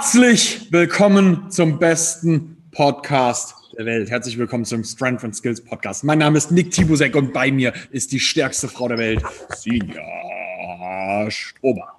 [0.00, 4.08] Herzlich willkommen zum besten Podcast der Welt.
[4.08, 6.04] Herzlich willkommen zum Strength and Skills Podcast.
[6.04, 11.30] Mein Name ist Nick Tibusek und bei mir ist die stärkste Frau der Welt, Sinja
[11.30, 11.96] Strobach.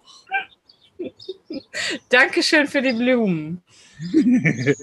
[2.09, 3.61] Dankeschön für die Blumen.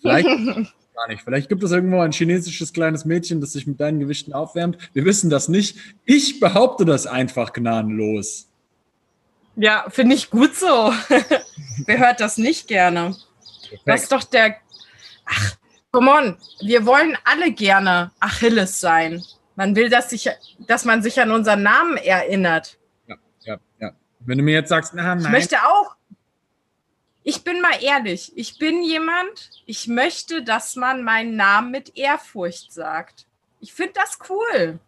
[0.00, 1.22] Vielleicht gar nicht.
[1.22, 4.76] Vielleicht gibt es irgendwo ein chinesisches kleines Mädchen, das sich mit deinen Gewichten aufwärmt.
[4.92, 5.78] Wir wissen das nicht.
[6.04, 8.47] Ich behaupte das einfach gnadenlos.
[9.60, 10.66] Ja, finde ich gut so.
[11.86, 13.16] Wer hört das nicht gerne?
[13.60, 13.82] Perfekt.
[13.86, 14.56] Das ist doch der.
[15.26, 15.56] Ach,
[15.90, 16.38] come on.
[16.60, 19.22] Wir wollen alle gerne Achilles sein.
[19.56, 20.30] Man will, dass, sich,
[20.60, 22.78] dass man sich an unseren Namen erinnert.
[23.08, 23.92] Ja, ja, ja.
[24.20, 25.24] Wenn du mir jetzt sagst, na, nein.
[25.24, 25.96] Ich möchte auch.
[27.24, 28.32] Ich bin mal ehrlich.
[28.36, 33.26] Ich bin jemand, ich möchte, dass man meinen Namen mit Ehrfurcht sagt.
[33.58, 34.78] Ich finde das cool.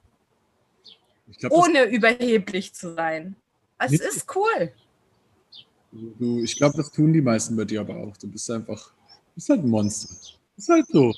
[1.38, 3.34] Glaub, ohne das überheblich zu sein.
[3.80, 4.02] Es nicht?
[4.02, 4.72] ist cool.
[5.92, 8.16] Du, ich glaube, das tun die meisten bei dir aber auch.
[8.16, 10.14] Du bist einfach, du bist halt ein Monster.
[10.56, 11.12] Ist halt so.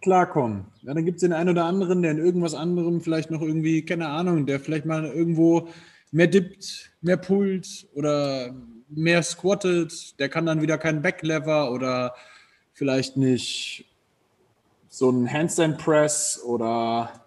[0.00, 0.64] Klarkommen.
[0.82, 3.84] Ja, dann gibt es den einen oder anderen, der in irgendwas anderem vielleicht noch irgendwie,
[3.84, 5.68] keine Ahnung, der vielleicht mal irgendwo
[6.10, 8.52] mehr dippt, mehr pullt oder
[8.88, 10.18] mehr squattet.
[10.18, 12.14] Der kann dann wieder keinen Backlever oder
[12.72, 13.86] vielleicht nicht
[14.88, 17.26] so ein Handstand Press oder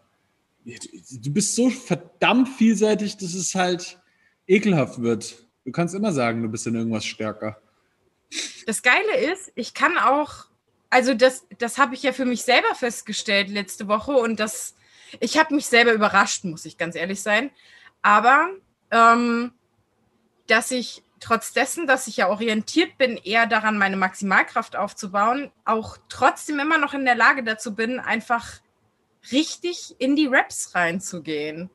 [0.65, 3.99] du bist so verdammt vielseitig, dass es halt
[4.47, 5.35] ekelhaft wird.
[5.65, 7.61] Du kannst immer sagen, du bist in irgendwas stärker.
[8.65, 10.45] Das Geile ist, ich kann auch,
[10.89, 14.75] also das, das habe ich ja für mich selber festgestellt letzte Woche und das,
[15.19, 17.51] ich habe mich selber überrascht, muss ich ganz ehrlich sein.
[18.01, 18.49] Aber
[18.91, 19.51] ähm,
[20.47, 25.97] dass ich trotz dessen, dass ich ja orientiert bin, eher daran, meine Maximalkraft aufzubauen, auch
[26.09, 28.59] trotzdem immer noch in der Lage dazu bin, einfach
[29.31, 31.69] richtig in die Raps reinzugehen.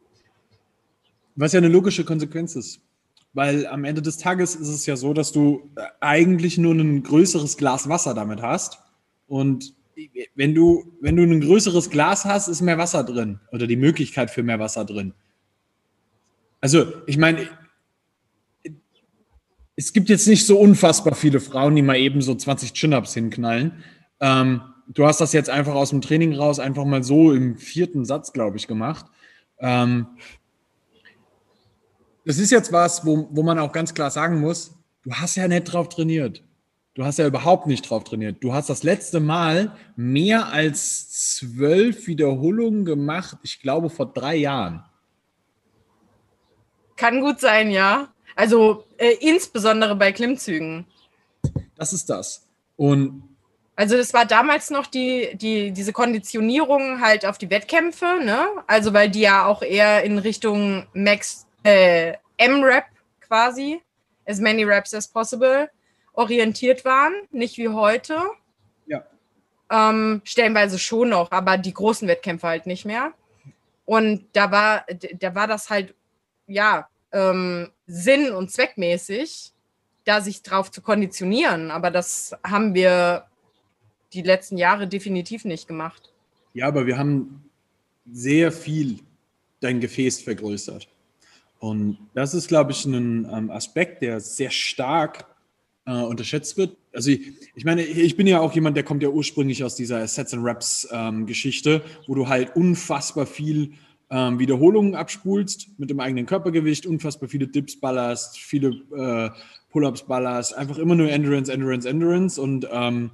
[1.35, 2.81] Was ja eine logische Konsequenz ist.
[3.35, 7.57] Weil am Ende des Tages ist es ja so, dass du eigentlich nur ein größeres
[7.57, 8.79] Glas Wasser damit hast.
[9.27, 9.75] Und
[10.35, 14.31] wenn du, wenn du ein größeres Glas hast, ist mehr Wasser drin oder die Möglichkeit
[14.31, 15.15] für mehr Wasser drin.
[16.61, 17.49] Also, ich meine,
[19.77, 23.83] es gibt jetzt nicht so unfassbar viele Frauen, die mal eben so 20 Chin-Ups hinknallen.
[24.21, 28.05] Ähm, du hast das jetzt einfach aus dem Training raus einfach mal so im vierten
[28.05, 29.07] Satz, glaube ich, gemacht.
[29.59, 30.07] Ähm,
[32.25, 35.49] das ist jetzt was, wo, wo man auch ganz klar sagen muss, du hast ja
[35.49, 36.43] nicht drauf trainiert.
[36.95, 38.45] Du hast ja überhaupt nicht drauf trainiert.
[38.45, 44.85] Du hast das letzte Mal mehr als zwölf Wiederholungen gemacht, ich glaube vor drei Jahren.
[46.97, 48.09] Kann gut sein, ja.
[48.37, 50.87] Also äh, insbesondere bei Klimmzügen.
[51.77, 52.47] Das ist das.
[52.77, 53.23] Und
[53.75, 58.47] also das war damals noch die, die, diese Konditionierung halt auf die Wettkämpfe, ne?
[58.67, 62.87] Also weil die ja auch eher in Richtung Max äh, M-Rap
[63.21, 63.81] quasi,
[64.27, 65.71] as many Raps as possible,
[66.13, 68.21] orientiert waren, nicht wie heute.
[68.87, 69.05] Ja.
[69.71, 73.13] Ähm, stellenweise schon noch, aber die großen Wettkämpfe halt nicht mehr.
[73.85, 74.85] Und da war,
[75.19, 75.95] da war das halt,
[76.47, 79.53] ja, ähm, sinn- und zweckmäßig,
[80.05, 81.71] da sich drauf zu konditionieren.
[81.71, 83.27] Aber das haben wir
[84.13, 86.13] die letzten Jahre definitiv nicht gemacht.
[86.55, 87.51] Ja, aber wir haben
[88.11, 89.01] sehr viel
[89.61, 90.89] dein Gefäß vergrößert.
[91.63, 95.27] Und das ist, glaube ich, ein ähm, Aspekt, der sehr stark
[95.87, 96.77] äh, unterschätzt wird.
[96.93, 97.21] Also ich,
[97.55, 100.45] ich, meine, ich bin ja auch jemand, der kommt ja ursprünglich aus dieser Sets and
[100.45, 103.75] Raps ähm, Geschichte, wo du halt unfassbar viel
[104.11, 109.31] ähm, Wiederholungen abspulst mit dem eigenen Körpergewicht, unfassbar viele Dips ballerst, viele äh,
[109.71, 113.13] Pull-ups ballerst, einfach immer nur Endurance, Endurance, Endurance und ähm,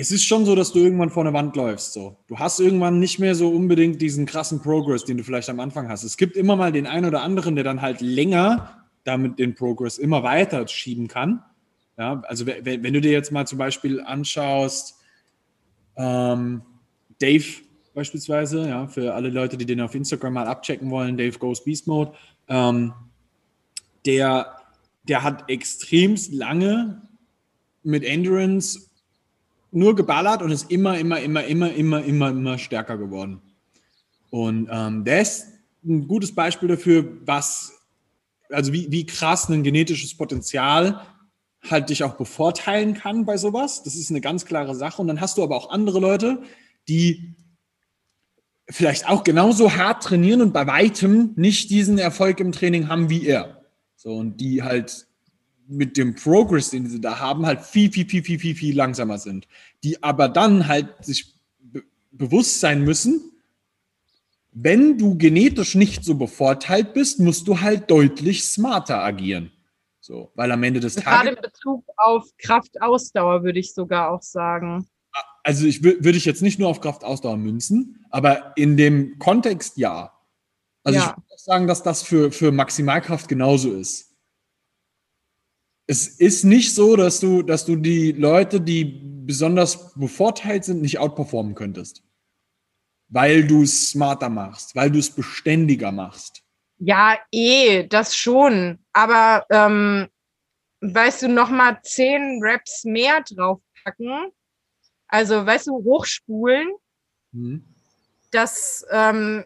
[0.00, 1.92] es ist schon so, dass du irgendwann vor eine Wand läufst.
[1.92, 2.16] So.
[2.28, 5.88] Du hast irgendwann nicht mehr so unbedingt diesen krassen Progress, den du vielleicht am Anfang
[5.88, 6.04] hast.
[6.04, 9.98] Es gibt immer mal den einen oder anderen, der dann halt länger damit den Progress
[9.98, 11.42] immer weiter schieben kann.
[11.98, 14.94] Ja, also wenn, du dir jetzt mal zum Beispiel anschaust,
[15.96, 16.62] ähm,
[17.18, 17.44] Dave
[17.92, 21.88] beispielsweise, ja, für alle Leute, die den auf Instagram mal abchecken wollen, Dave Goes Beast
[21.88, 22.12] Mode,
[22.46, 22.92] ähm,
[24.06, 24.58] der,
[25.08, 27.02] der hat extremst lange
[27.82, 28.87] mit Endurance
[29.70, 33.40] nur geballert und ist immer, immer, immer, immer, immer, immer, immer stärker geworden.
[34.30, 35.46] Und ähm, der ist
[35.84, 37.72] ein gutes Beispiel dafür, was,
[38.50, 41.00] also wie, wie krass ein genetisches Potenzial
[41.68, 43.82] halt dich auch bevorteilen kann bei sowas.
[43.82, 45.02] Das ist eine ganz klare Sache.
[45.02, 46.42] Und dann hast du aber auch andere Leute,
[46.88, 47.34] die
[48.70, 53.26] vielleicht auch genauso hart trainieren und bei weitem nicht diesen Erfolg im Training haben wie
[53.26, 53.62] er.
[53.96, 55.07] So, und die halt
[55.68, 59.18] mit dem Progress, den sie da haben, halt viel, viel, viel, viel, viel, viel langsamer
[59.18, 59.46] sind.
[59.84, 63.20] Die aber dann halt sich be bewusst sein müssen,
[64.52, 69.52] wenn du genetisch nicht so bevorteilt bist, musst du halt deutlich smarter agieren.
[70.00, 71.36] So, weil am Ende des Gerade Tages.
[71.36, 74.88] in Bezug auf Kraftausdauer würde ich sogar auch sagen.
[75.44, 79.76] Also ich wür- würde ich jetzt nicht nur auf Kraftausdauer münzen, aber in dem Kontext
[79.76, 80.12] ja.
[80.82, 81.04] Also Ja.
[81.04, 84.07] ich würde auch sagen, dass das für, für Maximalkraft genauso ist.
[85.90, 90.98] Es ist nicht so, dass du, dass du die Leute, die besonders bevorteilt sind, nicht
[90.98, 92.02] outperformen könntest.
[93.08, 96.42] Weil du es smarter machst, weil du es beständiger machst.
[96.78, 98.78] Ja, eh, das schon.
[98.92, 100.08] Aber ähm,
[100.82, 104.30] weißt du, noch mal zehn Reps mehr draufpacken.
[105.08, 106.68] Also, weißt du, hochspulen,
[107.32, 107.64] Mhm.
[108.30, 109.44] das, ähm,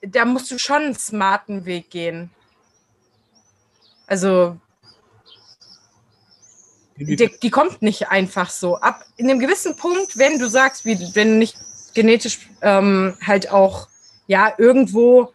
[0.00, 2.30] da musst du schon einen smarten Weg gehen.
[4.06, 4.58] Also,
[6.96, 8.76] die, die kommt nicht einfach so.
[8.76, 11.56] Ab in einem gewissen Punkt, wenn du sagst, wie, wenn du nicht
[11.94, 13.88] genetisch ähm, halt auch
[14.26, 15.32] ja irgendwo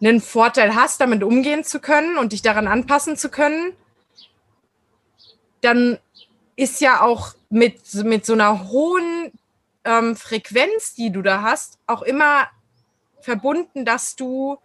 [0.00, 3.74] einen Vorteil hast, damit umgehen zu können und dich daran anpassen zu können,
[5.60, 5.98] dann
[6.56, 9.32] ist ja auch mit, mit so einer hohen
[9.84, 12.48] ähm, Frequenz, die du da hast, auch immer
[13.20, 14.58] verbunden, dass du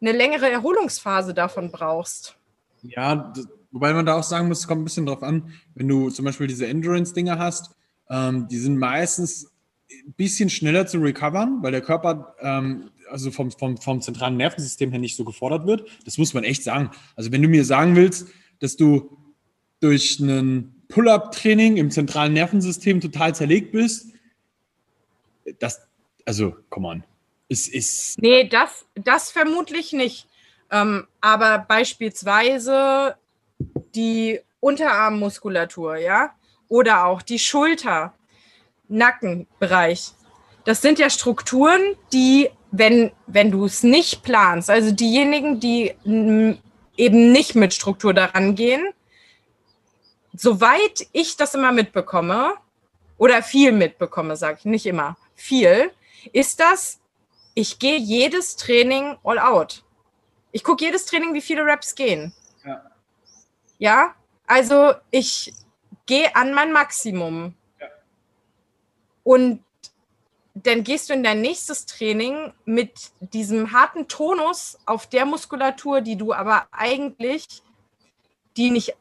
[0.00, 2.36] eine längere Erholungsphase davon brauchst.
[2.94, 3.32] Ja,
[3.70, 6.24] wobei man da auch sagen muss, es kommt ein bisschen drauf an, wenn du zum
[6.24, 7.74] Beispiel diese Endurance-Dinger hast,
[8.10, 9.52] ähm, die sind meistens
[9.90, 14.90] ein bisschen schneller zu recovern, weil der Körper ähm, also vom, vom, vom zentralen Nervensystem
[14.90, 15.88] her nicht so gefordert wird.
[16.04, 16.90] Das muss man echt sagen.
[17.14, 18.28] Also wenn du mir sagen willst,
[18.58, 19.16] dass du
[19.80, 24.12] durch ein Pull-up-Training im zentralen Nervensystem total zerlegt bist,
[25.58, 25.80] das,
[26.24, 27.04] also, come on.
[27.48, 30.26] Es ist, Nee, das, das vermutlich nicht.
[30.70, 33.16] Ähm, aber beispielsweise
[33.94, 36.34] die Unterarmmuskulatur, ja,
[36.68, 38.14] oder auch die Schulter,
[38.88, 40.12] Nackenbereich.
[40.64, 41.80] Das sind ja Strukturen,
[42.12, 45.94] die, wenn, wenn du es nicht planst, also diejenigen, die
[46.96, 48.84] eben nicht mit Struktur daran gehen,
[50.34, 52.54] soweit ich das immer mitbekomme,
[53.18, 55.90] oder viel mitbekomme, sage ich nicht immer, viel,
[56.32, 57.00] ist das,
[57.54, 59.82] ich gehe jedes Training all out.
[60.52, 62.32] Ich gucke jedes Training, wie viele Reps gehen.
[62.64, 62.82] Ja.
[63.78, 64.14] Ja,
[64.46, 65.52] also ich
[66.06, 67.54] gehe an mein Maximum.
[67.80, 67.88] Ja.
[69.22, 69.62] Und
[70.54, 76.16] dann gehst du in dein nächstes Training mit diesem harten Tonus auf der Muskulatur, die
[76.16, 77.46] du aber eigentlich,
[78.56, 78.96] die nicht,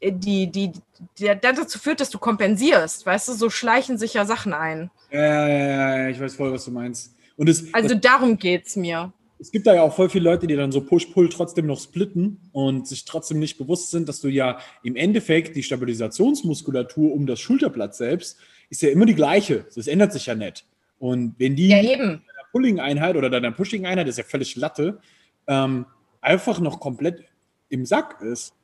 [0.00, 0.72] äh, die, die,
[1.18, 3.04] die dann dazu führt, dass du kompensierst.
[3.04, 4.90] Weißt du, so schleichen sich ja Sachen ein.
[5.10, 7.14] ja, ja, ja, ja, ich weiß voll, was du meinst.
[7.36, 9.12] Und es, Also darum geht's mir.
[9.40, 12.50] Es gibt da ja auch voll viele Leute, die dann so Push-Pull trotzdem noch splitten
[12.52, 17.40] und sich trotzdem nicht bewusst sind, dass du ja im Endeffekt die Stabilisationsmuskulatur um das
[17.40, 18.38] Schulterblatt selbst
[18.68, 19.66] ist ja immer die gleiche.
[19.74, 20.64] Das ändert sich ja nicht.
[20.98, 22.20] Und wenn die Ja, deiner
[22.52, 25.00] Pulling-Einheit oder deiner Pushing-Einheit, das ist ja völlig Latte,
[25.46, 25.86] ähm,
[26.20, 27.24] einfach noch komplett
[27.68, 28.54] im Sack ist,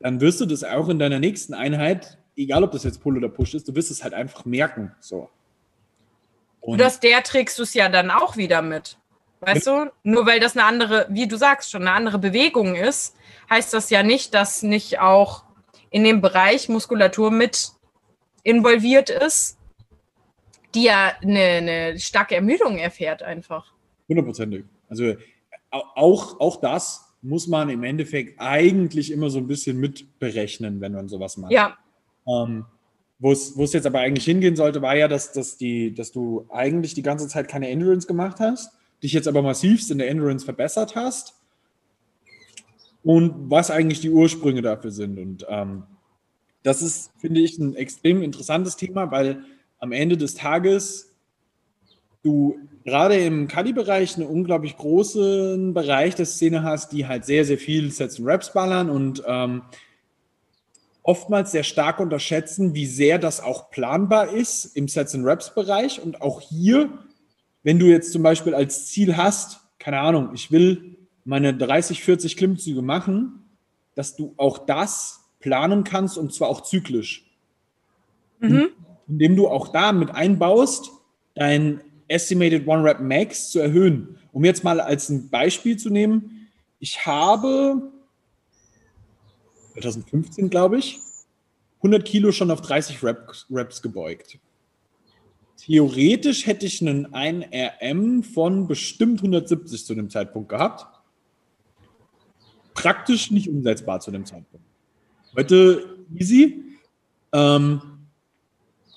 [0.00, 3.28] dann wirst du das auch in deiner nächsten Einheit, egal ob das jetzt Pull oder
[3.28, 4.94] Push ist, du wirst es halt einfach merken.
[5.00, 5.28] So.
[6.60, 8.96] Und aus der trägst du es ja dann auch wieder mit.
[9.40, 9.90] Weißt du?
[10.02, 13.14] Nur weil das eine andere, wie du sagst, schon eine andere Bewegung ist,
[13.50, 15.44] heißt das ja nicht, dass nicht auch
[15.90, 17.70] in dem Bereich Muskulatur mit
[18.42, 19.58] involviert ist,
[20.74, 23.72] die ja eine, eine starke Ermüdung erfährt einfach.
[24.08, 24.64] Hundertprozentig.
[24.88, 25.14] Also
[25.70, 30.80] au- auch, auch das muss man im Endeffekt eigentlich immer so ein bisschen mit berechnen,
[30.80, 31.52] wenn man sowas macht.
[31.52, 31.76] Ja,
[32.26, 32.66] Ähm,
[33.18, 36.12] wo es wo es jetzt aber eigentlich hingehen sollte, war ja, dass, dass, die, dass
[36.12, 38.70] du eigentlich die ganze Zeit keine Endurance gemacht hast,
[39.02, 41.34] dich jetzt aber massivst in der Endurance verbessert hast
[43.04, 45.18] und was eigentlich die Ursprünge dafür sind.
[45.18, 45.84] Und ähm,
[46.62, 49.44] das ist, finde ich, ein extrem interessantes Thema, weil
[49.78, 51.14] am Ende des Tages
[52.22, 57.58] du gerade im Kali-Bereich einen unglaublich großen Bereich der Szene hast, die halt sehr, sehr
[57.58, 59.62] viel Sets und Raps ballern und ähm,
[61.02, 66.02] oftmals sehr stark unterschätzen, wie sehr das auch planbar ist im Sets and Reps Bereich
[66.02, 66.90] und auch hier,
[67.62, 72.36] wenn du jetzt zum Beispiel als Ziel hast, keine Ahnung, ich will meine 30, 40
[72.36, 73.44] Klimmzüge machen,
[73.94, 77.30] dass du auch das planen kannst und zwar auch zyklisch,
[78.40, 78.70] mhm.
[79.08, 80.90] indem du auch da mit einbaust,
[81.34, 84.18] dein Estimated One Rep Max zu erhöhen.
[84.32, 86.48] Um jetzt mal als ein Beispiel zu nehmen,
[86.80, 87.92] ich habe
[89.74, 91.00] 2015, glaube ich,
[91.78, 94.38] 100 Kilo schon auf 30 Reps, Reps gebeugt.
[95.58, 100.86] Theoretisch hätte ich einen 1RM von bestimmt 170 zu dem Zeitpunkt gehabt.
[102.74, 104.64] Praktisch nicht umsetzbar zu dem Zeitpunkt.
[105.36, 106.64] Heute easy.
[107.32, 107.82] Ähm,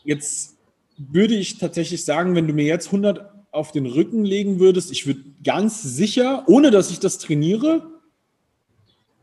[0.04, 0.56] jetzt
[0.98, 5.08] würde ich tatsächlich sagen, wenn du mir jetzt 100 auf den Rücken legen würdest, ich
[5.08, 8.00] würde ganz sicher, ohne dass ich das trainiere,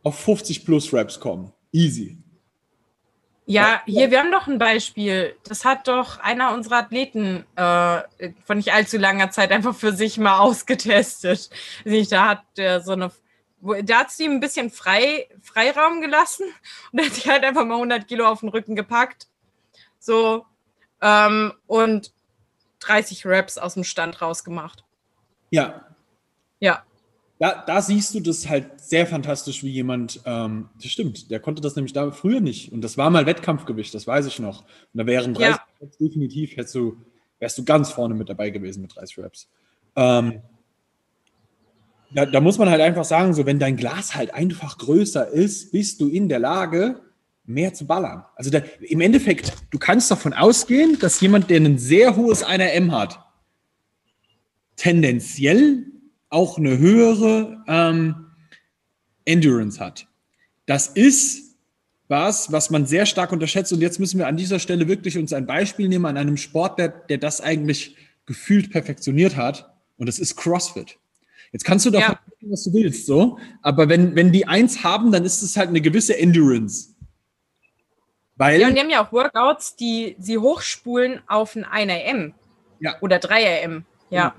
[0.03, 1.53] auf 50 plus Reps kommen.
[1.73, 2.19] Easy.
[3.51, 5.35] Ja, hier, wir haben doch ein Beispiel.
[5.45, 8.03] Das hat doch einer unserer Athleten äh,
[8.45, 11.49] von nicht allzu langer Zeit einfach für sich mal ausgetestet.
[12.11, 13.11] Da hat der so eine,
[13.85, 16.45] da hat sie ihm ein bisschen frei, Freiraum gelassen
[16.93, 19.29] und hat sich halt einfach mal 100 Kilo auf den Rücken gepackt.
[19.99, 20.45] So,
[21.01, 22.13] ähm, und
[22.81, 24.85] 30 Raps aus dem Stand rausgemacht.
[25.51, 25.87] Ja.
[26.61, 26.85] Ja
[27.39, 31.63] da, da siehst du das halt sehr fantastisch, wie jemand, ähm, das stimmt, der konnte
[31.63, 32.73] das nämlich da früher nicht.
[32.73, 34.63] Und das war mal Wettkampfgewicht, das weiß ich noch.
[34.63, 35.65] Und da wären 30 ja.
[35.81, 36.97] Raps definitiv, hättest du,
[37.39, 39.49] wärst du ganz vorne mit dabei gewesen mit 30 Raps.
[39.95, 40.41] Ähm,
[42.13, 45.71] da, da, muss man halt einfach sagen, so wenn dein Glas halt einfach größer ist,
[45.71, 47.01] bist du in der Lage,
[47.45, 48.25] mehr zu ballern.
[48.35, 52.91] Also da, im Endeffekt, du kannst davon ausgehen, dass jemand, der ein sehr hohes 1M
[52.91, 53.21] hat,
[54.77, 55.87] tendenziell
[56.31, 58.27] auch eine höhere ähm,
[59.25, 60.07] Endurance hat.
[60.67, 61.49] Das ist
[62.09, 63.73] was, was man sehr stark unterschätzt.
[63.73, 66.79] Und jetzt müssen wir an dieser Stelle wirklich uns ein Beispiel nehmen an einem Sport,
[66.79, 69.71] der, das eigentlich gefühlt perfektioniert hat.
[69.97, 70.99] Und das ist CrossFit.
[71.53, 72.51] Jetzt kannst du davon ja.
[72.51, 73.39] was du willst, so.
[73.63, 76.95] Aber wenn, wenn die eins haben, dann ist es halt eine gewisse Endurance.
[78.37, 82.33] Weil, ja, und die haben ja auch Workouts, die sie hochspulen auf ein 1RM.
[82.81, 82.95] Ja.
[83.01, 83.83] Oder 3RM.
[84.11, 84.35] Ja.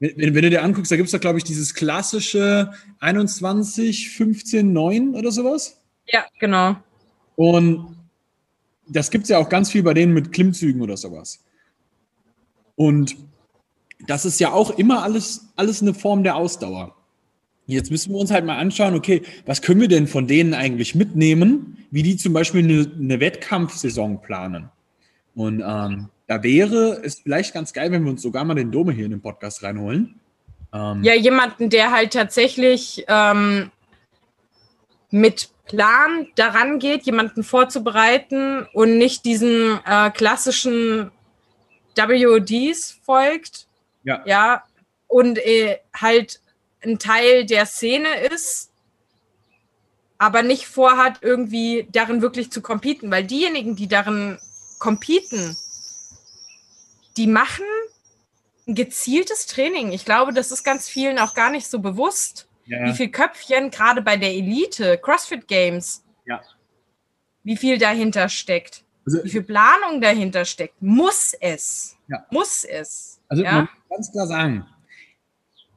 [0.00, 4.72] Wenn, wenn, du dir anguckst, da gibt es doch, glaube ich, dieses klassische 21, 15,
[4.72, 5.80] 9 oder sowas.
[6.06, 6.76] Ja, genau.
[7.36, 7.96] Und
[8.88, 11.44] das gibt es ja auch ganz viel bei denen mit Klimmzügen oder sowas.
[12.76, 13.16] Und
[14.06, 16.96] das ist ja auch immer alles, alles eine Form der Ausdauer.
[17.66, 20.94] Jetzt müssen wir uns halt mal anschauen, okay, was können wir denn von denen eigentlich
[20.94, 24.70] mitnehmen, wie die zum Beispiel eine, eine Wettkampfsaison planen.
[25.34, 28.92] Und ähm, da wäre es vielleicht ganz geil, wenn wir uns sogar mal den Dome
[28.92, 30.20] hier in den Podcast reinholen.
[30.72, 33.72] Ähm, ja, jemanden, der halt tatsächlich ähm,
[35.10, 41.10] mit Plan daran geht, jemanden vorzubereiten und nicht diesen äh, klassischen
[41.96, 43.66] WODs folgt.
[44.04, 44.22] Ja.
[44.24, 44.62] Ja.
[45.08, 46.40] Und äh, halt
[46.84, 48.70] ein Teil der Szene ist,
[50.18, 54.38] aber nicht vorhat, irgendwie darin wirklich zu competen, weil diejenigen, die darin
[54.78, 55.56] competen,
[57.16, 57.64] die machen
[58.66, 59.92] ein gezieltes Training.
[59.92, 62.84] Ich glaube, das ist ganz vielen auch gar nicht so bewusst, ja.
[62.84, 66.40] wie viel Köpfchen gerade bei der Elite, CrossFit Games, ja.
[67.42, 68.84] wie viel dahinter steckt.
[69.06, 70.80] Also, wie viel Planung dahinter steckt.
[70.80, 71.96] Muss es.
[72.08, 72.26] Ja.
[72.30, 73.20] Muss es.
[73.28, 74.66] Also man kann ganz klar sagen,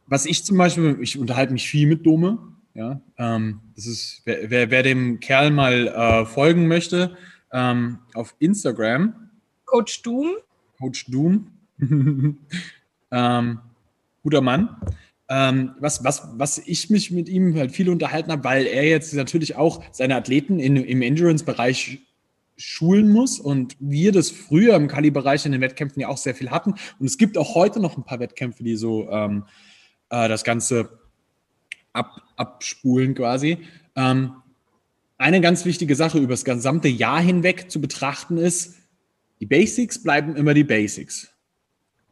[0.08, 2.38] was ich zum Beispiel, ich unterhalte mich viel mit Dome.
[2.76, 7.16] Ja, ähm, das ist, wer, wer, wer, dem Kerl mal äh, folgen möchte,
[7.52, 9.30] ähm, auf Instagram.
[9.66, 10.38] Coach Doom.
[10.84, 11.48] Coach Doom.
[13.12, 13.60] ähm,
[14.22, 14.76] guter Mann.
[15.30, 19.14] Ähm, was, was, was ich mich mit ihm halt viel unterhalten habe, weil er jetzt
[19.14, 22.02] natürlich auch seine Athleten in, im Endurance-Bereich
[22.58, 26.52] schulen muss und wir das früher im Kali-Bereich in den Wettkämpfen ja auch sehr viel
[26.52, 26.72] hatten.
[27.00, 29.46] Und es gibt auch heute noch ein paar Wettkämpfe, die so ähm,
[30.10, 31.00] äh, das Ganze
[31.94, 33.60] ab, abspulen quasi.
[33.96, 34.34] Ähm,
[35.18, 38.83] eine ganz wichtige Sache über das gesamte Jahr hinweg zu betrachten ist,
[39.44, 41.28] die Basics bleiben immer die Basics.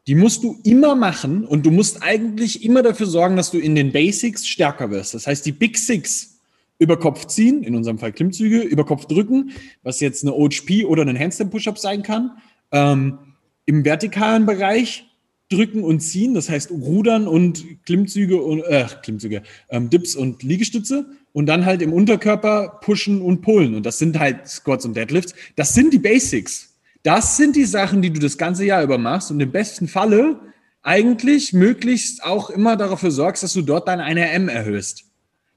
[0.06, 3.74] Die musst du immer machen und du musst eigentlich immer dafür sorgen, dass du in
[3.74, 5.14] den Basics stärker wirst.
[5.14, 6.42] Das heißt, die Big Six
[6.78, 11.06] über Kopf ziehen, in unserem Fall Klimmzüge, über Kopf drücken, was jetzt eine OHP oder
[11.06, 12.32] ein Handstand Push-Up sein kann.
[12.74, 13.18] Ähm,
[13.66, 15.06] Im vertikalen Bereich
[15.48, 21.06] drücken und ziehen, das heißt Rudern und Klimmzüge und äh, Klimmzüge, ähm, Dips und Liegestütze
[21.32, 25.34] und dann halt im Unterkörper pushen und pullen und das sind halt Squats und Deadlifts.
[25.56, 26.71] Das sind die Basics.
[27.04, 30.40] Das sind die Sachen, die du das ganze Jahr über machst und im besten Falle
[30.84, 35.06] eigentlich möglichst auch immer dafür sorgst, dass du dort dein 1RM erhöhst.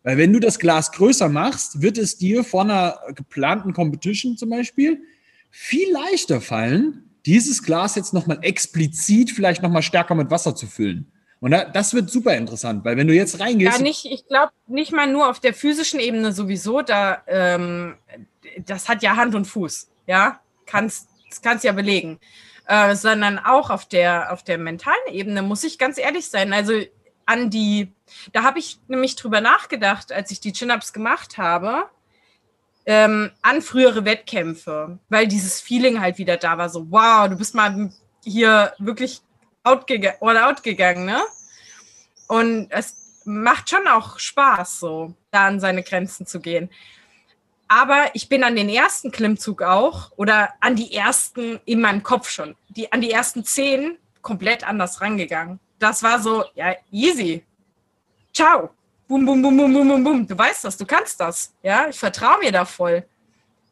[0.02, 4.50] Weil wenn du das Glas größer machst, wird es dir vor einer geplanten Competition zum
[4.50, 5.02] Beispiel
[5.50, 11.10] viel leichter fallen, dieses Glas jetzt nochmal explizit vielleicht nochmal stärker mit Wasser zu füllen.
[11.40, 13.78] Und das wird super interessant, weil wenn du jetzt reingehst.
[13.78, 17.96] Ja, nicht, ich glaube nicht mal nur auf der physischen Ebene sowieso, da ähm,
[18.64, 20.40] das hat ja Hand und Fuß, ja.
[20.66, 22.18] Kannst das kannst du ja belegen.
[22.66, 26.54] Äh, sondern auch auf der, auf der mentalen Ebene, muss ich ganz ehrlich sein.
[26.54, 26.72] Also
[27.26, 27.92] an die,
[28.32, 31.90] da habe ich nämlich drüber nachgedacht, als ich die Chin-Ups gemacht habe,
[32.86, 37.54] ähm, an frühere Wettkämpfe, weil dieses Feeling halt wieder da war, so, wow, du bist
[37.54, 37.92] mal
[38.24, 39.20] hier wirklich
[39.62, 39.86] out,
[40.20, 41.22] all out gegangen, ne?
[42.28, 46.70] Und es macht schon auch Spaß, so da an seine Grenzen zu gehen.
[47.68, 52.28] Aber ich bin an den ersten Klimmzug auch oder an die ersten in meinem Kopf
[52.28, 55.60] schon, die, an die ersten zehn komplett anders rangegangen.
[55.78, 57.44] das war so, ja, easy.
[58.32, 58.70] Ciao.
[59.06, 60.26] Bum, bum, bum, bum, bum, bum, bum.
[60.26, 61.54] Du weißt das, du kannst das.
[61.62, 63.06] Ja, ich vertraue mir da voll.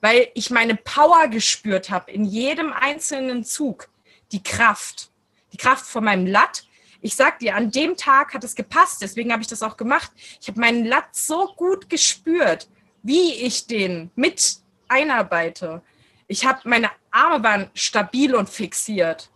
[0.01, 3.89] Weil ich meine Power gespürt habe in jedem einzelnen Zug.
[4.31, 5.11] Die Kraft.
[5.53, 6.65] Die Kraft von meinem Latt.
[7.01, 10.13] Ich sag dir, an dem Tag hat es gepasst, deswegen habe ich das auch gemacht.
[10.41, 12.69] Ich habe meinen Latt so gut gespürt,
[13.03, 14.57] wie ich den mit
[14.89, 15.83] einarbeite.
[16.27, 19.31] Ich habe meine Arme waren stabil und fixiert.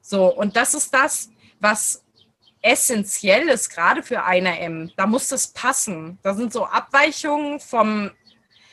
[0.00, 2.04] So, und das ist das, was
[2.62, 4.90] essentiell ist, gerade für eine M.
[4.96, 6.18] Da muss das passen.
[6.22, 8.10] Da sind so Abweichungen vom,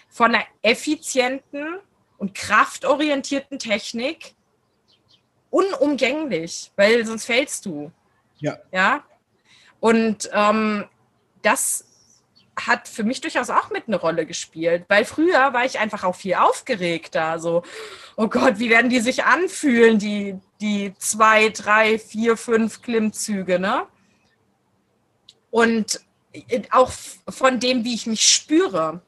[0.10, 1.80] von einer effizienten
[2.18, 4.36] und kraftorientierten Technik
[5.50, 7.92] unumgänglich, weil sonst fällst du.
[8.40, 8.58] Ja.
[8.72, 9.04] Ja.
[9.80, 10.86] Und ähm,
[11.42, 11.86] das
[12.58, 16.16] hat für mich durchaus auch mit eine Rolle gespielt, weil früher war ich einfach auch
[16.16, 17.40] viel aufgeregter.
[17.40, 17.64] So,
[18.16, 23.86] oh Gott, wie werden die sich anfühlen, die, die zwei, drei, vier, fünf Klimmzüge, ne?
[25.52, 26.02] Und
[26.72, 26.92] auch
[27.30, 29.02] von dem, wie ich mich spüre.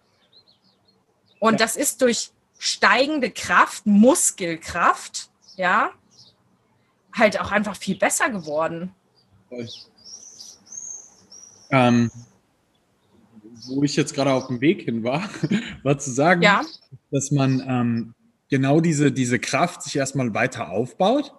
[1.39, 1.57] Und ja.
[1.57, 5.91] das ist durch steigende Kraft, Muskelkraft, ja,
[7.13, 8.93] halt auch einfach viel besser geworden.
[11.69, 12.11] Ähm,
[13.65, 15.29] wo ich jetzt gerade auf dem Weg hin war,
[15.83, 16.61] war zu sagen, ja.
[17.11, 18.13] dass man ähm,
[18.49, 21.33] genau diese, diese Kraft sich erstmal weiter aufbaut,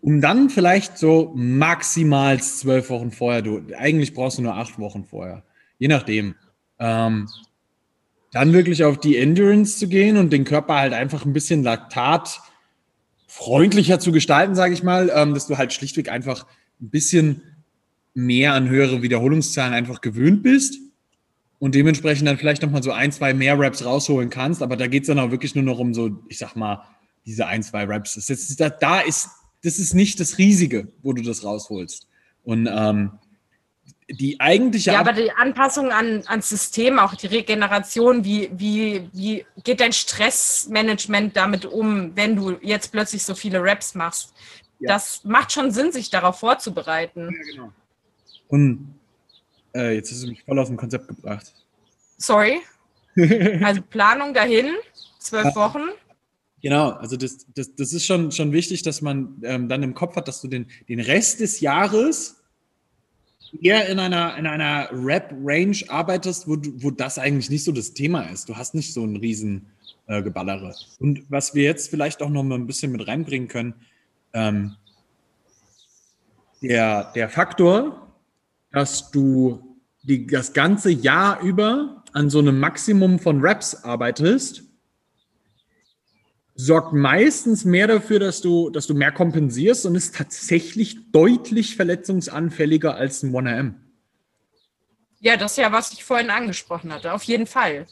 [0.00, 5.04] um dann vielleicht so maximal zwölf Wochen vorher, du, eigentlich brauchst du nur acht Wochen
[5.04, 5.44] vorher,
[5.78, 6.34] je nachdem,
[6.78, 7.28] ähm,
[8.32, 12.40] dann wirklich auf die Endurance zu gehen und den Körper halt einfach ein bisschen Laktat
[13.26, 16.46] freundlicher zu gestalten, sage ich mal, ähm, dass du halt schlichtweg einfach
[16.80, 17.42] ein bisschen
[18.14, 20.78] mehr an höhere Wiederholungszahlen einfach gewöhnt bist
[21.58, 24.62] und dementsprechend dann vielleicht nochmal so ein, zwei mehr Raps rausholen kannst.
[24.62, 26.84] Aber da geht es dann auch wirklich nur noch um so, ich sag mal,
[27.26, 28.14] diese ein, zwei Raps.
[28.14, 29.28] Das ist, da, da ist,
[29.62, 32.06] das ist nicht das Riesige, wo du das rausholst.
[32.44, 33.12] Und ähm,
[34.08, 34.92] die eigentliche.
[34.92, 39.92] Ja, aber die Anpassung an, ans System, auch die Regeneration, wie, wie, wie geht dein
[39.92, 44.32] Stressmanagement damit um, wenn du jetzt plötzlich so viele Raps machst?
[44.78, 44.94] Ja.
[44.94, 47.24] Das macht schon Sinn, sich darauf vorzubereiten.
[47.24, 47.72] Ja, genau.
[48.46, 48.97] Und
[49.78, 51.52] äh, jetzt hast du mich voll aus dem Konzept gebracht.
[52.16, 52.60] Sorry.
[53.64, 54.66] Also Planung dahin,
[55.18, 55.88] zwölf Wochen.
[56.62, 60.14] Genau, also das, das, das ist schon, schon wichtig, dass man ähm, dann im Kopf
[60.14, 62.36] hat, dass du den, den Rest des Jahres
[63.60, 67.92] eher in einer, in einer Rap-Range arbeitest, wo, du, wo das eigentlich nicht so das
[67.92, 68.48] Thema ist.
[68.48, 69.66] Du hast nicht so ein riesen
[70.06, 70.74] äh, Geballere.
[71.00, 73.74] Und was wir jetzt vielleicht auch noch mal ein bisschen mit reinbringen können,
[74.32, 74.76] ähm,
[76.62, 78.08] der, der Faktor,
[78.72, 79.67] dass du
[80.08, 84.62] die, das ganze Jahr über an so einem Maximum von Reps arbeitest,
[86.54, 92.96] sorgt meistens mehr dafür, dass du, dass du mehr kompensierst und ist tatsächlich deutlich verletzungsanfälliger
[92.96, 93.74] als ein 1RM.
[95.20, 97.86] Ja, das ist ja, was ich vorhin angesprochen hatte, auf jeden Fall.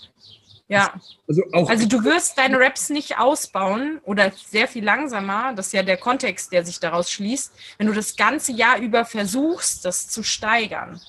[0.69, 0.95] Ja.
[1.29, 5.53] Also, also, du wirst deine Raps nicht ausbauen oder sehr viel langsamer.
[5.55, 9.05] Das ist ja der Kontext, der sich daraus schließt, wenn du das ganze Jahr über
[9.05, 11.01] versuchst, das zu steigern.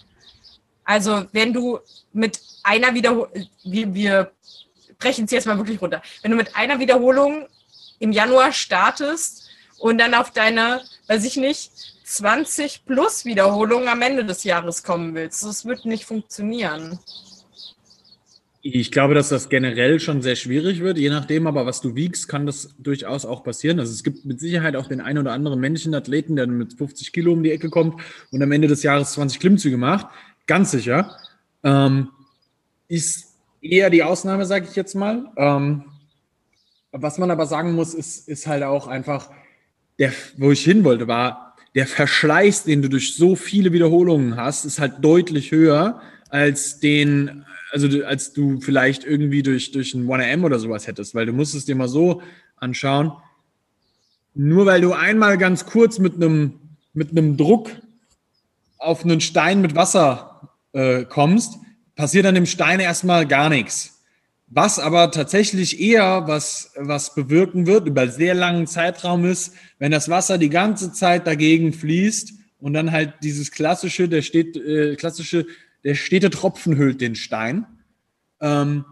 [0.88, 1.80] Also wenn du
[2.13, 3.30] mit einer Wiederholung,
[3.65, 4.32] wir, wir
[4.97, 7.45] brechen es jetzt mal wirklich runter, wenn du mit einer Wiederholung
[8.00, 11.71] im Januar startest und dann auf deine, weiß ich nicht,
[12.06, 16.97] 20 plus Wiederholungen am Ende des Jahres kommen willst, das wird nicht funktionieren.
[18.62, 20.97] Ich glaube, dass das generell schon sehr schwierig wird.
[20.97, 23.80] Je nachdem aber, was du wiegst, kann das durchaus auch passieren.
[23.80, 27.13] Also es gibt mit Sicherheit auch den einen oder anderen männlichen Athleten, der mit 50
[27.13, 30.08] Kilo um die Ecke kommt und am Ende des Jahres 20 Klimmzüge macht.
[30.48, 31.16] Ganz sicher.
[31.64, 32.10] Ähm,
[32.88, 35.32] ist eher die Ausnahme, sage ich jetzt mal.
[35.38, 35.84] Ähm,
[36.92, 39.30] was man aber sagen muss, ist, ist halt auch einfach,
[40.00, 44.66] der, wo ich hin wollte, war, der Verschleiß, den du durch so viele Wiederholungen hast,
[44.66, 50.44] ist halt deutlich höher als den also als du vielleicht irgendwie durch, durch ein 1AM
[50.44, 52.22] oder sowas hättest, weil du musst es dir mal so
[52.56, 53.12] anschauen.
[54.34, 56.54] Nur weil du einmal ganz kurz mit einem,
[56.94, 57.72] mit einem Druck
[58.78, 61.56] auf einen Stein mit Wasser äh, kommst,
[61.96, 64.04] passiert an dem Stein erstmal gar nichts.
[64.50, 70.08] Was aber tatsächlich eher was, was bewirken wird über sehr langen Zeitraum ist, wenn das
[70.08, 75.46] Wasser die ganze Zeit dagegen fließt und dann halt dieses klassische, der steht, äh, klassische
[75.84, 77.66] der stete Tropfen hüllt den Stein.
[78.40, 78.86] Ähm,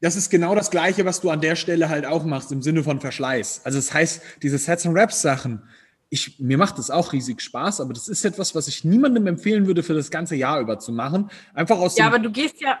[0.00, 2.82] das ist genau das Gleiche, was du an der Stelle halt auch machst im Sinne
[2.82, 3.62] von Verschleiß.
[3.64, 5.62] Also das heißt, diese Sets and Raps Sachen,
[6.10, 9.66] ich, mir macht das auch riesig Spaß, aber das ist etwas, was ich niemandem empfehlen
[9.66, 11.30] würde, für das ganze Jahr über zu machen.
[11.54, 12.80] Einfach aus Ja, aber du gehst ja,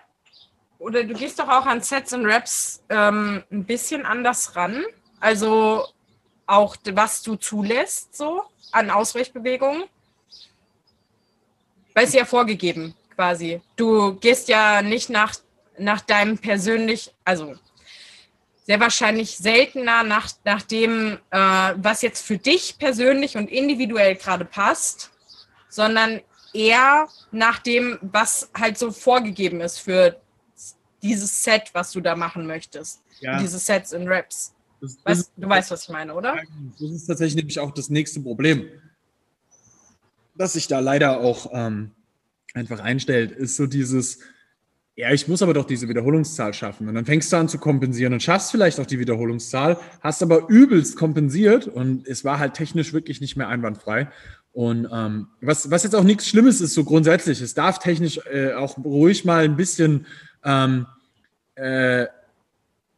[0.80, 4.82] oder du gehst doch auch an Sets and Raps ähm, ein bisschen anders ran.
[5.20, 5.84] Also
[6.46, 9.84] auch was du zulässt, so an Ausweichbewegungen.
[11.94, 13.60] Weil es ja vorgegeben quasi.
[13.76, 15.34] Du gehst ja nicht nach,
[15.78, 17.54] nach deinem persönlich, also
[18.66, 24.44] sehr wahrscheinlich seltener nach, nach dem, äh, was jetzt für dich persönlich und individuell gerade
[24.44, 25.10] passt,
[25.68, 26.20] sondern
[26.52, 30.20] eher nach dem, was halt so vorgegeben ist für
[31.02, 33.02] dieses Set, was du da machen möchtest.
[33.20, 33.38] Ja.
[33.38, 34.54] Diese Sets in Raps.
[34.80, 36.36] Das, das weißt, du weißt, was ich meine, oder?
[36.78, 38.68] Das ist tatsächlich nämlich auch das nächste Problem,
[40.34, 41.90] das sich da leider auch ähm,
[42.54, 44.20] einfach einstellt, ist so dieses,
[44.96, 46.88] ja, ich muss aber doch diese Wiederholungszahl schaffen.
[46.88, 50.48] Und dann fängst du an zu kompensieren und schaffst vielleicht auch die Wiederholungszahl, hast aber
[50.48, 54.08] übelst kompensiert und es war halt technisch wirklich nicht mehr einwandfrei.
[54.52, 58.52] Und ähm, was, was jetzt auch nichts Schlimmes ist, so grundsätzlich, es darf technisch äh,
[58.52, 60.06] auch ruhig mal ein bisschen
[60.44, 60.86] ähm,
[61.54, 62.06] äh,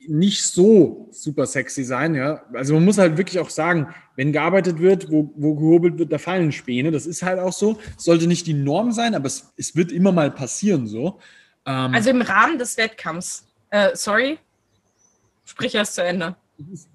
[0.09, 2.43] nicht so super sexy sein, ja.
[2.55, 6.19] Also man muss halt wirklich auch sagen, wenn gearbeitet wird, wo, wo gehobelt wird, da
[6.19, 6.91] fallen Späne.
[6.91, 7.79] Das ist halt auch so.
[7.97, 11.21] sollte nicht die Norm sein, aber es, es wird immer mal passieren so.
[11.67, 13.47] Ähm, also im Rahmen des Wettkampfs.
[13.71, 14.39] Äh, sorry,
[15.45, 16.37] sprich erst zu Ende.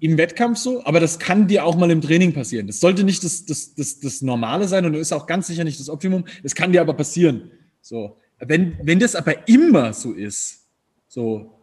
[0.00, 2.66] Im Wettkampf so, aber das kann dir auch mal im Training passieren.
[2.66, 5.78] Das sollte nicht das, das, das, das Normale sein und ist auch ganz sicher nicht
[5.80, 6.24] das Optimum.
[6.42, 7.50] Es kann dir aber passieren.
[7.82, 8.16] So.
[8.38, 10.68] Wenn, wenn das aber immer so ist,
[11.08, 11.58] so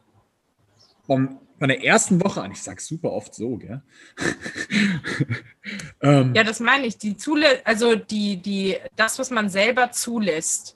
[1.05, 3.81] vom, von der ersten Woche an, ich sage super oft so, gell?
[6.01, 6.97] ähm, ja, das meine ich.
[6.97, 10.75] Die Zule also die, die, das, was man selber zulässt,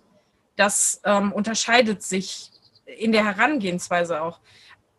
[0.60, 2.52] das ähm, unterscheidet sich
[2.86, 4.40] in der Herangehensweise auch.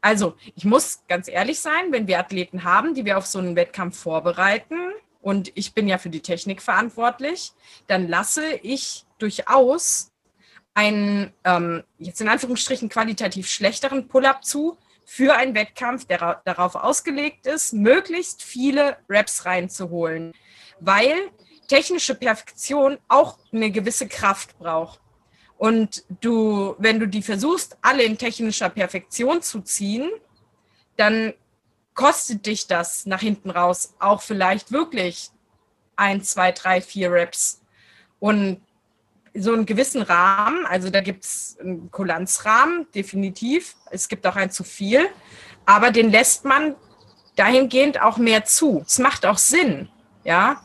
[0.00, 3.56] Also, ich muss ganz ehrlich sein, wenn wir Athleten haben, die wir auf so einen
[3.56, 7.52] Wettkampf vorbereiten, und ich bin ja für die Technik verantwortlich,
[7.86, 10.12] dann lasse ich durchaus
[10.72, 17.46] einen, ähm, jetzt in Anführungsstrichen, qualitativ schlechteren Pull-up zu für einen Wettkampf, der darauf ausgelegt
[17.46, 20.32] ist, möglichst viele Reps reinzuholen,
[20.78, 21.14] weil
[21.68, 25.00] technische Perfektion auch eine gewisse Kraft braucht.
[25.60, 30.10] Und du, wenn du die versuchst, alle in technischer Perfektion zu ziehen,
[30.96, 31.34] dann
[31.92, 35.28] kostet dich das nach hinten raus auch vielleicht wirklich
[35.96, 37.60] ein, zwei, drei, vier Reps.
[38.20, 38.62] Und
[39.34, 43.76] so einen gewissen Rahmen, also da gibt es einen Kulanzrahmen, definitiv.
[43.90, 45.08] Es gibt auch ein zu viel,
[45.66, 46.74] aber den lässt man
[47.36, 48.82] dahingehend auch mehr zu.
[48.86, 49.90] Es macht auch Sinn,
[50.24, 50.62] ja.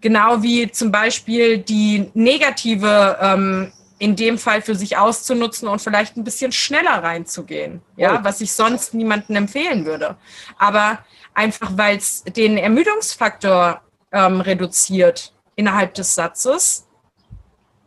[0.00, 6.16] Genau wie zum Beispiel die negative ähm, in dem Fall für sich auszunutzen und vielleicht
[6.16, 8.24] ein bisschen schneller reinzugehen, ja, oh.
[8.24, 10.16] was ich sonst niemandem empfehlen würde.
[10.58, 10.98] Aber
[11.32, 13.80] einfach, weil es den Ermüdungsfaktor
[14.12, 16.86] ähm, reduziert innerhalb des Satzes,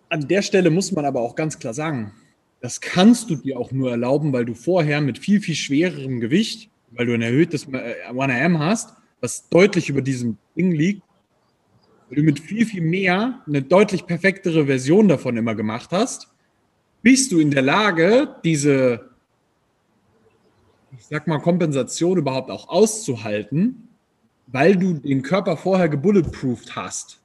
[0.09, 2.13] an der Stelle muss man aber auch ganz klar sagen,
[2.61, 6.69] das kannst du dir auch nur erlauben, weil du vorher mit viel, viel schwererem Gewicht,
[6.91, 11.01] weil du ein erhöhtes 1AM äh, hast, was deutlich über diesem Ding liegt,
[12.09, 16.29] weil du mit viel, viel mehr eine deutlich perfektere Version davon immer gemacht hast,
[17.01, 19.09] bist du in der Lage, diese,
[20.97, 23.89] ich sag mal, Kompensation überhaupt auch auszuhalten,
[24.47, 27.21] weil du den Körper vorher gebulletproofed hast.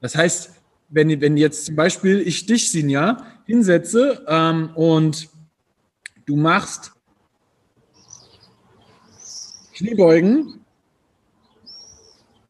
[0.00, 0.52] Das heißt,
[0.90, 5.28] wenn, wenn jetzt zum Beispiel ich dich, Sinja, hinsetze ähm, und
[6.26, 6.92] du machst
[9.74, 10.60] Kniebeugen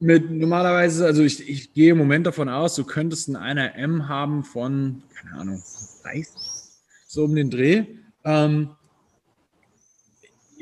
[0.01, 4.45] mit normalerweise, also ich, ich gehe im Moment davon aus, du könntest einen M haben
[4.45, 5.63] von, keine Ahnung,
[6.03, 6.27] 30,
[7.07, 7.85] so um den Dreh.
[8.25, 8.71] Ähm,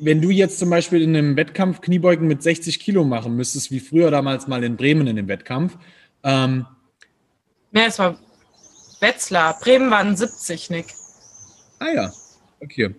[0.01, 3.81] wenn du jetzt zum Beispiel in einem Wettkampf Kniebeugen mit 60 Kilo machen müsstest, wie
[3.81, 5.77] früher damals mal in Bremen in dem Wettkampf,
[6.22, 6.66] ähm,
[7.77, 8.16] Nee, es war
[9.01, 9.59] Wetzlar.
[9.61, 10.87] Bremen waren 70, Nick.
[11.79, 12.12] Ah ja,
[12.62, 12.94] okay.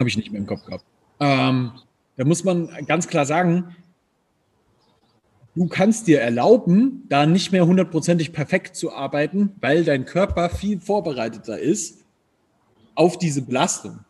[0.00, 0.84] Habe ich nicht mehr im Kopf gehabt.
[1.20, 1.70] Ähm,
[2.16, 3.76] da muss man ganz klar sagen,
[5.54, 10.80] du kannst dir erlauben, da nicht mehr hundertprozentig perfekt zu arbeiten, weil dein Körper viel
[10.80, 12.04] vorbereiteter ist
[12.94, 14.00] auf diese Belastung.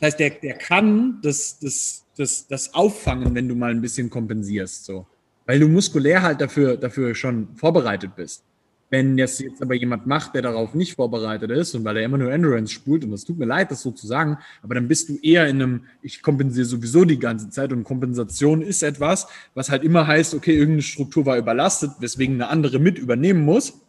[0.00, 4.10] Das heißt, der, der kann das, das, das, das auffangen, wenn du mal ein bisschen
[4.10, 4.84] kompensierst.
[4.84, 5.06] So
[5.46, 8.42] weil du muskulär halt dafür, dafür schon vorbereitet bist.
[8.88, 12.18] Wenn das jetzt aber jemand macht, der darauf nicht vorbereitet ist und weil er immer
[12.18, 15.08] nur Endurance spult, und das tut mir leid, das so zu sagen, aber dann bist
[15.08, 19.70] du eher in einem, ich kompensiere sowieso die ganze Zeit und Kompensation ist etwas, was
[19.70, 23.80] halt immer heißt, okay, irgendeine Struktur war überlastet, weswegen eine andere mit übernehmen muss.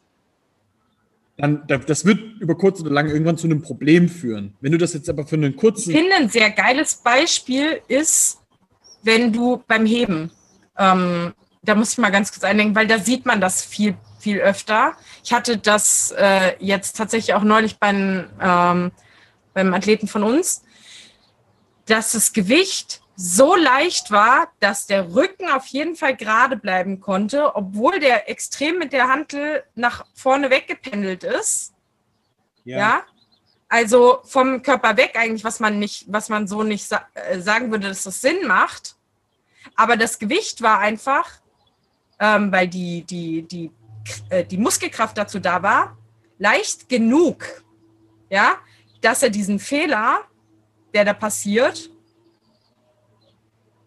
[1.38, 4.56] Dann, das wird über kurz oder lang irgendwann zu einem Problem führen.
[4.62, 5.92] Wenn du das jetzt aber für einen kurzen.
[5.92, 8.40] Ich finde, ein sehr geiles Beispiel ist,
[9.04, 10.32] wenn du beim Heben
[10.78, 11.34] ähm,
[11.64, 13.96] da muss ich mal ganz kurz eindenken, weil da sieht man das viel,
[14.28, 14.98] viel öfter.
[15.24, 18.92] Ich hatte das äh, jetzt tatsächlich auch neulich beim, ähm,
[19.54, 20.66] beim Athleten von uns,
[21.86, 27.56] dass das Gewicht so leicht war, dass der Rücken auf jeden Fall gerade bleiben konnte,
[27.56, 31.74] obwohl der extrem mit der Hantel nach vorne weggependelt ist.
[32.66, 32.78] Ja.
[32.78, 33.04] ja.
[33.70, 37.72] Also vom Körper weg eigentlich, was man nicht, was man so nicht sa äh, sagen
[37.72, 38.98] würde, dass das Sinn macht.
[39.78, 41.30] Aber das Gewicht war einfach,
[42.20, 43.72] ähm, weil die, die, die,
[44.30, 45.98] äh, die Muskelkraft dazu da war,
[46.38, 47.64] leicht genug,
[48.30, 48.56] ja,
[49.02, 50.22] dass er diesen Fehler,
[50.94, 51.90] der da passiert,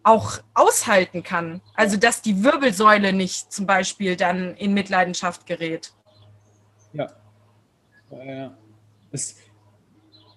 [0.03, 1.61] auch aushalten kann.
[1.75, 5.93] Also dass die Wirbelsäule nicht zum Beispiel dann in Mitleidenschaft gerät.
[6.93, 7.07] Ja.
[9.11, 9.37] Es,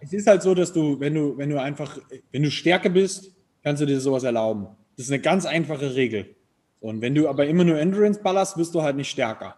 [0.01, 1.99] es ist halt so, dass du, wenn du, wenn du einfach,
[2.31, 4.69] wenn du stärker bist, kannst du dir sowas erlauben.
[4.97, 6.37] Das ist eine ganz einfache Regel.
[6.81, 9.57] Und wenn du aber immer nur Endurance ballerst, wirst du halt nicht stärker.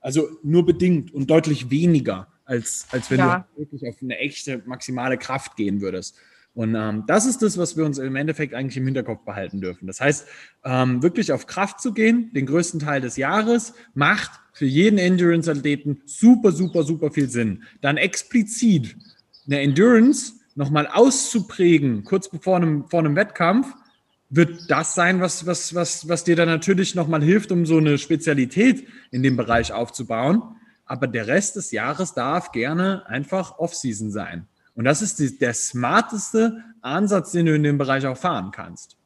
[0.00, 3.46] Also nur bedingt und deutlich weniger, als, als wenn ja.
[3.54, 6.16] du wirklich auf eine echte maximale Kraft gehen würdest.
[6.52, 9.86] Und ähm, das ist das, was wir uns im Endeffekt eigentlich im Hinterkopf behalten dürfen.
[9.86, 10.26] Das heißt,
[10.64, 16.02] ähm, wirklich auf Kraft zu gehen, den größten Teil des Jahres, macht für jeden Endurance-Athleten
[16.06, 17.62] super, super, super viel Sinn.
[17.80, 18.96] Dann explizit
[19.46, 23.72] eine Endurance nochmal auszuprägen, kurz bevor einem, vor einem Wettkampf,
[24.30, 27.98] wird das sein, was, was, was, was dir dann natürlich nochmal hilft, um so eine
[27.98, 30.42] Spezialität in dem Bereich aufzubauen.
[30.86, 34.46] Aber der Rest des Jahres darf gerne einfach Off-Season sein.
[34.74, 38.96] Und das ist die, der smarteste Ansatz, den du in dem Bereich auch fahren kannst.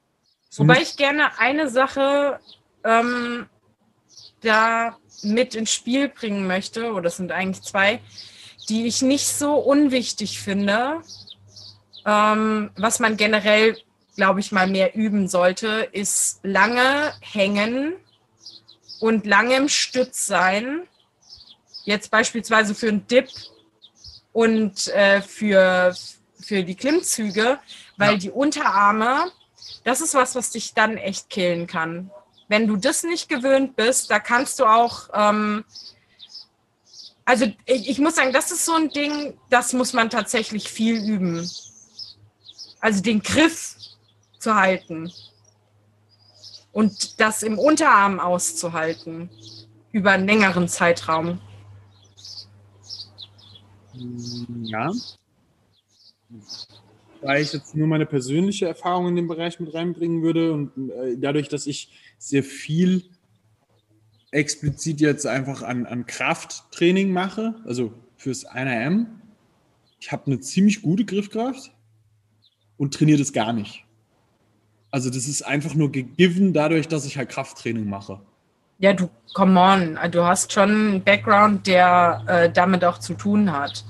[0.51, 2.39] So Wobei ich gerne eine Sache
[2.85, 3.47] ähm,
[4.43, 8.01] da mit ins Spiel bringen möchte, oder es sind eigentlich zwei,
[8.69, 11.01] die ich nicht so unwichtig finde,
[12.05, 13.77] ähm, was man generell,
[14.17, 17.95] glaube ich, mal mehr üben sollte, ist lange hängen
[19.01, 20.83] und lange im Stütz sein.
[21.85, 23.29] Jetzt beispielsweise für einen Dip
[24.33, 25.95] und äh, für,
[26.41, 27.59] für die Klimmzüge,
[27.97, 28.19] weil ja.
[28.19, 29.31] die Unterarme,
[29.85, 32.11] das ist was, was dich dann echt killen kann.
[32.49, 35.65] Wenn du das nicht gewöhnt bist, da kannst du auch, ähm,
[37.25, 40.97] also ich, ich muss sagen, das ist so ein Ding, das muss man tatsächlich viel
[40.97, 41.49] üben.
[42.81, 43.77] Also den Griff
[44.45, 45.11] zu halten
[46.73, 49.31] und das im Unterarm auszuhalten
[49.91, 51.41] über einen längeren Zeitraum.
[54.63, 54.93] Ja.
[57.23, 61.17] Da ich jetzt nur meine persönliche Erfahrung in dem Bereich mit reinbringen würde und äh,
[61.17, 63.05] dadurch, dass ich sehr viel
[64.31, 69.07] explizit jetzt einfach an, an Krafttraining mache, also fürs 1RM,
[70.01, 71.73] ich habe eine ziemlich gute Griffkraft
[72.77, 73.84] und trainiere das gar nicht.
[74.95, 78.21] Also das ist einfach nur gegeben dadurch, dass ich halt Krafttraining mache.
[78.79, 83.51] Ja, du, come on, du hast schon einen Background, der äh, damit auch zu tun
[83.51, 83.85] hat.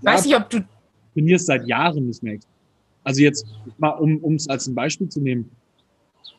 [0.00, 0.58] Ich ja, weiß nicht, ob du.
[1.14, 2.38] Trainierst seit Jahren nicht mehr.
[3.04, 3.46] Also jetzt
[3.78, 5.50] mal, um es als ein Beispiel zu nehmen,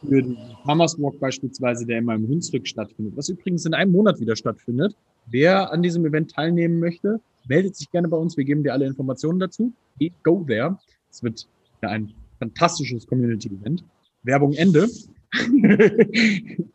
[0.07, 4.19] für den Farmers Walk beispielsweise, der immer im Hunsrück stattfindet, was übrigens in einem Monat
[4.19, 4.95] wieder stattfindet.
[5.31, 8.37] Wer an diesem Event teilnehmen möchte, meldet sich gerne bei uns.
[8.37, 9.73] Wir geben dir alle Informationen dazu.
[10.21, 10.77] Go there.
[11.09, 11.47] Es wird
[11.81, 13.83] ja ein fantastisches Community-Event.
[14.23, 14.89] Werbung Ende.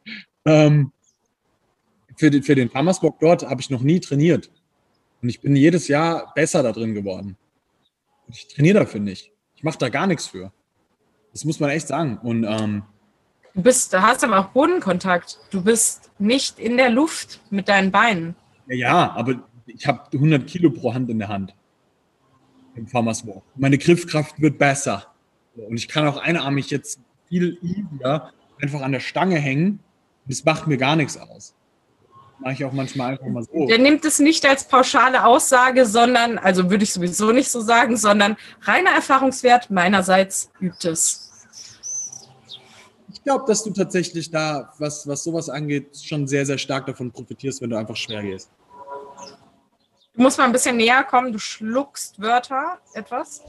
[0.45, 0.93] ähm,
[2.17, 4.51] für, den, für den Farmersbock dort habe ich noch nie trainiert.
[5.23, 7.37] Und ich bin jedes Jahr besser da drin geworden.
[8.27, 9.33] Und ich trainiere dafür nicht.
[9.55, 10.53] Ich mache da gar nichts für.
[11.33, 12.19] Das muss man echt sagen.
[12.23, 12.83] Und ähm,
[13.55, 15.39] du bist, du hast aber auch Bodenkontakt.
[15.51, 18.35] Du bist nicht in der Luft mit deinen Beinen.
[18.69, 21.55] Ja, ja aber ich habe 100 Kilo pro Hand in der Hand
[22.75, 23.43] im Farmers Walk.
[23.57, 25.15] Meine Griffkraft wird besser.
[25.57, 29.81] Und ich kann auch einarmig jetzt viel easier einfach an der Stange hängen.
[30.25, 31.57] Und es macht mir gar nichts aus
[32.39, 33.67] mache ich auch manchmal einfach mal so.
[33.67, 37.97] Der nimmt es nicht als pauschale Aussage, sondern, also würde ich sowieso nicht so sagen,
[37.97, 41.31] sondern reiner Erfahrungswert meinerseits übt es.
[43.13, 47.11] Ich glaube, dass du tatsächlich da, was, was sowas angeht, schon sehr, sehr stark davon
[47.11, 48.51] profitierst, wenn du einfach schwer gehst.
[50.15, 53.43] Du musst mal ein bisschen näher kommen, du schluckst Wörter etwas.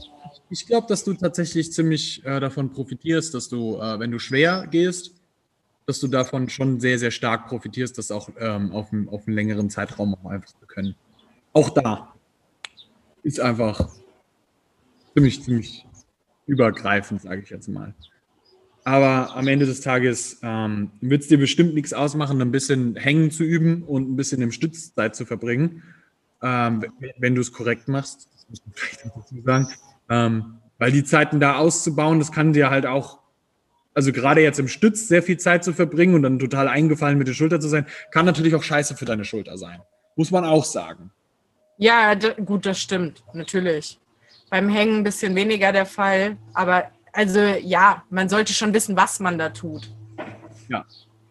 [0.50, 4.66] Ich glaube, dass du tatsächlich ziemlich äh, davon profitierst, dass du, äh, wenn du schwer
[4.66, 5.14] gehst,
[5.86, 9.34] dass du davon schon sehr, sehr stark profitierst, das auch ähm, auf, einen, auf einen
[9.34, 10.94] längeren Zeitraum auch einfach zu können.
[11.52, 12.14] Auch da
[13.22, 13.88] ist einfach
[15.14, 15.86] ziemlich, ziemlich
[16.46, 17.94] übergreifend, sage ich jetzt mal.
[18.84, 23.30] Aber am Ende des Tages ähm, wird es dir bestimmt nichts ausmachen, ein bisschen hängen
[23.30, 25.82] zu üben und ein bisschen im Stützzeit zu verbringen,
[26.42, 26.84] ähm,
[27.18, 28.28] wenn du es korrekt machst.
[28.32, 29.68] Das muss man vielleicht dazu sagen.
[30.08, 33.18] Ähm, weil die Zeiten da auszubauen, das kann dir halt auch
[33.98, 37.26] also gerade jetzt im Stütz sehr viel Zeit zu verbringen und dann total eingefallen mit
[37.26, 39.80] der Schulter zu sein, kann natürlich auch scheiße für deine Schulter sein.
[40.14, 41.10] Muss man auch sagen.
[41.78, 43.98] Ja, gut, das stimmt, natürlich.
[44.50, 49.18] Beim Hängen ein bisschen weniger der Fall, aber also ja, man sollte schon wissen, was
[49.18, 49.90] man da tut.
[50.68, 50.84] Ja,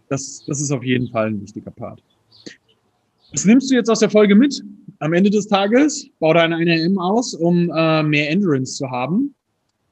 [0.09, 2.03] das, das ist auf jeden Fall ein wichtiger Part.
[3.31, 4.61] Was nimmst du jetzt aus der Folge mit?
[4.99, 9.35] Am Ende des Tages bau deine NRM aus, um äh, mehr Endurance zu haben.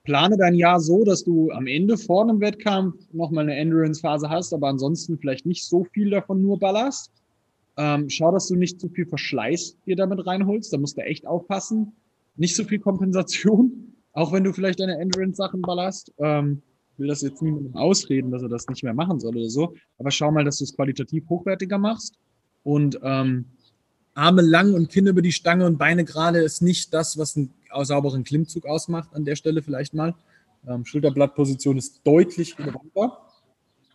[0.04, 4.54] Plane dein Jahr so, dass du am Ende vor einem Wettkampf nochmal eine Endurance-Phase hast,
[4.54, 7.12] aber ansonsten vielleicht nicht so viel davon nur ballerst.
[7.78, 10.74] Ähm, schau, dass du nicht zu viel Verschleiß dir damit reinholst.
[10.74, 11.92] Da musst du echt aufpassen.
[12.36, 16.12] Nicht so viel Kompensation, auch wenn du vielleicht deine Endurance-Sachen ballerst.
[16.20, 16.62] Ähm,
[16.98, 19.74] will das jetzt niemandem ausreden, dass er das nicht mehr machen soll oder so.
[19.98, 22.18] Aber schau mal, dass du es qualitativ hochwertiger machst.
[22.64, 23.46] Und ähm,
[24.16, 27.54] Arme lang und Kinn über die Stange und Beine gerade ist nicht das, was einen
[27.84, 30.16] sauberen Klimmzug ausmacht an der Stelle vielleicht mal.
[30.68, 33.22] Ähm, Schulterblattposition ist deutlich relevanter.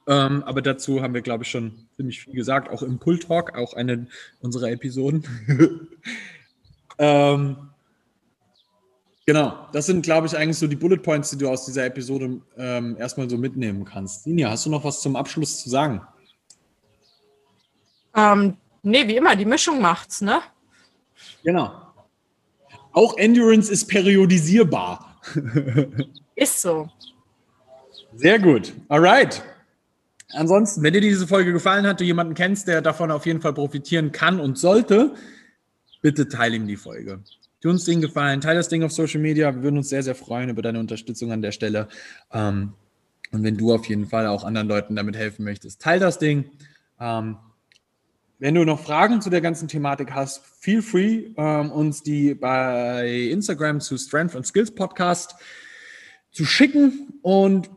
[0.06, 3.56] Ähm, aber dazu haben wir, glaube ich, schon ziemlich viel gesagt, auch im Pull Talk,
[3.56, 4.06] auch eine
[4.40, 5.24] unserer Episoden.
[6.98, 7.56] ähm,
[9.24, 12.40] genau, das sind, glaube ich, eigentlich so die Bullet Points, die du aus dieser Episode
[12.56, 14.24] ähm, erstmal so mitnehmen kannst.
[14.24, 16.02] Sinja, hast du noch was zum Abschluss zu sagen?
[18.82, 20.40] Ähm, nee, wie immer, die Mischung macht's, ne?
[21.44, 21.72] Genau.
[22.92, 25.20] Auch Endurance ist periodisierbar.
[26.34, 26.88] ist so.
[28.14, 28.72] Sehr gut.
[28.88, 29.42] Alright.
[30.32, 33.52] Ansonsten, wenn dir diese Folge gefallen hat, du jemanden kennst, der davon auf jeden Fall
[33.52, 35.14] profitieren kann und sollte,
[36.02, 37.20] bitte teile ihm die Folge.
[37.60, 39.54] Tu uns den Gefallen, teile das Ding auf Social Media.
[39.54, 41.88] Wir würden uns sehr, sehr freuen über deine Unterstützung an der Stelle.
[42.32, 42.72] Ähm,
[43.32, 46.50] und wenn du auf jeden Fall auch anderen Leuten damit helfen möchtest, teile das Ding.
[48.40, 53.28] Wenn du noch Fragen zu der ganzen Thematik hast, feel free, ähm, uns die bei
[53.30, 55.34] Instagram zu Strength and Skills Podcast
[56.32, 57.20] zu schicken.
[57.20, 57.68] Und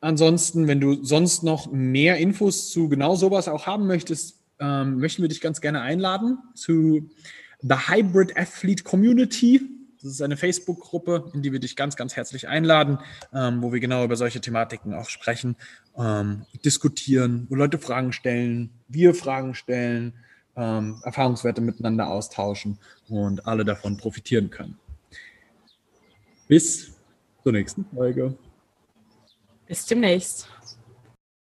[0.00, 5.22] ansonsten, wenn du sonst noch mehr Infos zu genau sowas auch haben möchtest, ähm, möchten
[5.22, 7.10] wir dich ganz gerne einladen zu
[7.62, 9.62] The Hybrid Athlete Community.
[10.04, 12.98] Das ist eine Facebook-Gruppe, in die wir dich ganz, ganz herzlich einladen,
[13.32, 15.56] ähm, wo wir genau über solche Thematiken auch sprechen,
[15.96, 20.12] ähm, diskutieren, wo Leute Fragen stellen, wir Fragen stellen,
[20.56, 24.78] ähm, Erfahrungswerte miteinander austauschen und alle davon profitieren können.
[26.48, 26.92] Bis
[27.42, 28.36] zur nächsten Folge.
[29.66, 30.50] Bis demnächst.